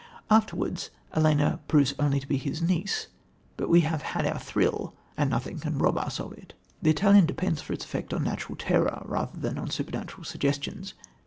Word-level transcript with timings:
Afterwards, 0.31 0.89
Ellena 1.15 1.59
proves 1.67 1.93
only 1.99 2.19
to 2.19 2.27
be 2.27 2.37
his 2.37 2.59
niece, 2.59 3.05
but 3.55 3.69
we 3.69 3.81
have 3.81 4.01
had 4.01 4.25
our 4.25 4.39
thrill 4.39 4.95
and 5.15 5.29
nothing 5.29 5.59
can 5.59 5.77
rob 5.77 5.95
us 5.99 6.19
of 6.19 6.33
it. 6.33 6.55
The 6.81 6.89
Italian 6.89 7.27
depends 7.27 7.61
for 7.61 7.73
its 7.73 7.85
effect 7.85 8.11
on 8.11 8.23
natural 8.23 8.55
terror, 8.55 9.03
rather 9.05 9.37
than 9.37 9.59
on 9.59 9.69
supernatural 9.69 10.23
suggestions. 10.23 10.95